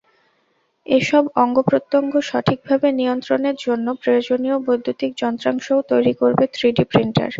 [0.87, 7.29] এসব অঙ্গপ্রত্যঙ্গ সঠিকভাবে নিয়ন্ত্রণের জন্য প্রয়োজনীয় বৈদ্যুতিক যন্ত্রাংশও তৈরি করবে থ্রিডি প্রিন্টার।